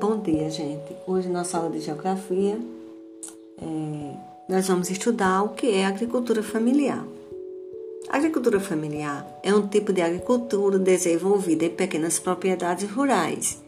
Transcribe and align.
Bom 0.00 0.18
dia, 0.18 0.50
gente. 0.50 0.96
Hoje, 1.06 1.28
na 1.28 1.44
sala 1.44 1.70
de 1.70 1.78
geografia, 1.78 2.58
é, 3.62 4.16
nós 4.48 4.66
vamos 4.66 4.90
estudar 4.90 5.44
o 5.44 5.50
que 5.50 5.70
é 5.70 5.86
agricultura 5.86 6.42
familiar. 6.42 7.06
A 8.08 8.16
agricultura 8.16 8.58
familiar 8.58 9.24
é 9.42 9.54
um 9.54 9.68
tipo 9.68 9.92
de 9.92 10.02
agricultura 10.02 10.78
desenvolvida 10.80 11.66
em 11.66 11.70
pequenas 11.70 12.18
propriedades 12.18 12.90
rurais. 12.90 13.62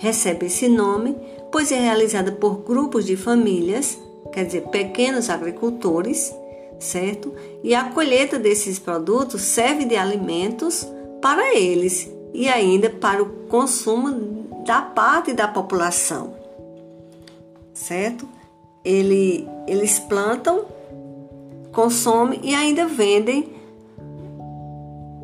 Recebe 0.00 0.46
esse 0.46 0.68
nome 0.68 1.16
pois 1.50 1.70
é 1.70 1.80
realizada 1.80 2.32
por 2.32 2.58
grupos 2.58 3.06
de 3.06 3.16
famílias, 3.16 3.98
quer 4.32 4.46
dizer, 4.46 4.62
pequenos 4.68 5.30
agricultores, 5.30 6.34
certo? 6.78 7.32
E 7.62 7.74
a 7.74 7.84
colheita 7.84 8.38
desses 8.38 8.78
produtos 8.78 9.42
serve 9.42 9.84
de 9.84 9.96
alimentos 9.96 10.86
para 11.22 11.56
eles 11.56 12.17
e 12.32 12.48
ainda 12.48 12.90
para 12.90 13.22
o 13.22 13.26
consumo 13.48 14.62
da 14.66 14.82
parte 14.82 15.32
da 15.32 15.48
população, 15.48 16.34
certo? 17.72 18.28
Ele, 18.84 19.48
eles 19.66 19.98
plantam, 19.98 20.64
consomem 21.72 22.40
e 22.42 22.54
ainda 22.54 22.86
vendem 22.86 23.56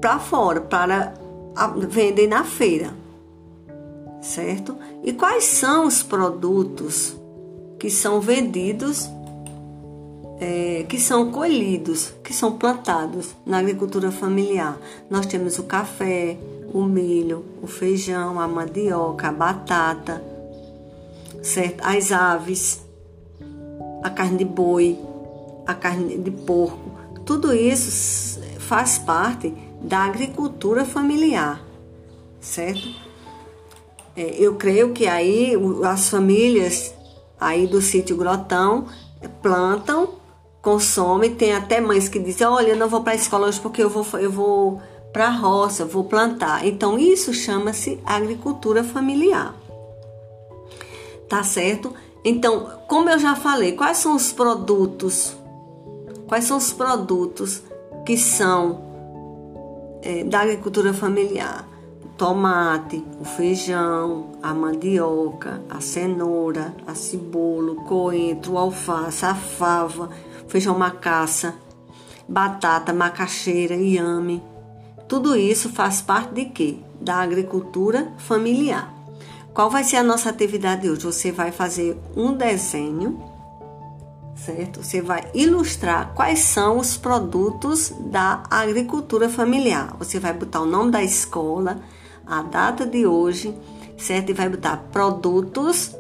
para 0.01 0.19
fora, 0.19 0.61
para 0.61 1.15
vendem 1.89 2.27
na 2.27 2.45
feira, 2.45 2.93
certo? 4.21 4.77
E 5.03 5.13
quais 5.13 5.45
são 5.45 5.87
os 5.87 6.03
produtos 6.03 7.17
que 7.79 7.91
são 7.91 8.21
vendidos, 8.21 9.09
é, 10.41 10.85
que 10.89 10.99
são 10.99 11.31
colhidos, 11.31 12.13
que 12.23 12.33
são 12.33 12.53
plantados 12.59 13.35
na 13.47 13.59
agricultura 13.59 14.11
familiar? 14.11 14.79
Nós 15.09 15.27
temos 15.27 15.59
o 15.59 15.65
café, 15.65 16.37
o 16.73 16.83
milho, 16.83 17.45
o 17.63 17.67
feijão, 17.67 18.41
a 18.41 18.49
mandioca, 18.49 19.29
a 19.29 19.33
batata, 19.33 20.23
certo? 21.43 21.83
As 21.83 22.11
aves, 22.11 22.83
a 24.03 24.11
carne 24.11 24.39
de 24.39 24.45
boi, 24.45 24.99
a 25.67 25.75
carne 25.75 26.19
de 26.19 26.31
porco, 26.31 26.93
tudo 27.25 27.55
isso 27.55 28.41
faz 28.59 28.99
parte 28.99 29.55
da 29.81 30.01
agricultura 30.01 30.85
familiar, 30.85 31.63
certo? 32.41 32.89
É, 34.17 34.37
eu 34.39 34.55
creio 34.55 34.93
que 34.93 35.07
aí 35.07 35.53
as 35.85 36.09
famílias 36.09 36.95
aí 37.41 37.67
do 37.67 37.81
sítio 37.81 38.17
Grotão 38.17 38.87
plantam, 39.43 40.15
consomem, 40.65 41.35
tem 41.35 41.53
até 41.53 41.79
mães 41.79 42.09
que 42.09 42.19
dizem, 42.19 42.47
olha, 42.47 42.71
eu 42.71 42.77
não 42.77 42.89
vou 42.89 43.03
para 43.03 43.13
a 43.13 43.17
escola 43.17 43.47
hoje 43.47 43.61
porque 43.61 43.83
eu 43.83 43.91
vou, 43.91 44.05
eu 44.19 44.31
vou 44.31 44.81
para 45.13 45.27
a 45.27 45.31
roça, 45.31 45.85
vou 45.85 46.05
plantar. 46.05 46.67
Então, 46.67 46.99
isso 46.99 47.33
chama-se 47.35 48.01
agricultura 48.05 48.83
familiar. 48.83 49.55
Tá 51.29 51.45
certo? 51.45 51.93
Então, 52.25 52.79
como 52.89 53.11
eu 53.11 53.19
já 53.19 53.37
falei, 53.37 53.73
quais 53.73 53.99
são 53.99 54.17
os 54.17 54.33
produtos? 54.33 55.37
Quais 56.27 56.45
são 56.45 56.57
os 56.57 56.73
produtos 56.73 57.63
que 58.07 58.17
são 58.17 58.81
é, 60.03 60.25
da 60.25 60.41
agricultura 60.41 60.95
familiar? 60.95 61.69
O 62.03 62.09
tomate, 62.17 63.05
o 63.21 63.25
feijão, 63.25 64.33
a 64.43 64.55
mandioca, 64.55 65.63
a 65.69 65.81
cenoura, 65.81 66.75
a 66.87 66.95
cebola, 66.95 67.73
o 67.73 67.85
coentro, 67.85 68.55
o 68.55 68.59
alface, 68.59 69.27
a 69.27 69.35
fava, 69.35 70.09
feijão 70.55 70.79
macaça, 70.79 71.57
batata, 72.29 72.93
macaxeira, 72.93 73.75
inhame 73.75 74.41
tudo 75.09 75.37
isso 75.37 75.69
faz 75.69 76.01
parte 76.01 76.33
de 76.33 76.47
quê? 76.47 76.79
Da 77.01 77.17
agricultura 77.17 78.13
familiar. 78.17 78.93
Qual 79.53 79.71
vai 79.71 79.85
ser 79.85 79.97
a 79.97 80.03
nossa 80.03 80.31
atividade 80.31 80.89
hoje? 80.89 81.05
Você 81.05 81.31
vai 81.31 81.53
fazer 81.53 81.97
um 82.17 82.33
desenho, 82.33 83.23
certo? 84.35 84.83
Você 84.83 85.01
vai 85.01 85.31
ilustrar 85.35 86.13
quais 86.15 86.41
são 86.41 86.79
os 86.79 86.97
produtos 86.97 87.93
da 88.11 88.43
agricultura 88.51 89.29
familiar. 89.29 89.95
Você 89.99 90.19
vai 90.19 90.33
botar 90.33 90.63
o 90.63 90.67
nome 90.67 90.91
da 90.91 91.03
escola, 91.03 91.81
a 92.27 92.43
data 92.43 92.87
de 92.87 93.07
hoje, 93.07 93.55
certo? 93.99 94.31
E 94.31 94.33
vai 94.33 94.49
botar 94.49 94.79
produtos 94.91 95.95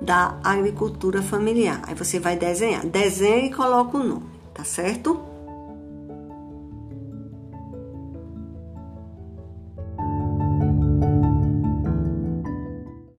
da 0.00 0.38
agricultura 0.42 1.22
familiar. 1.22 1.82
Aí 1.86 1.94
você 1.94 2.18
vai 2.18 2.36
desenhar. 2.36 2.84
Desenha 2.84 3.46
e 3.46 3.52
coloca 3.52 3.98
o 3.98 4.02
nome, 4.02 4.26
tá 4.54 4.64
certo? 4.64 5.29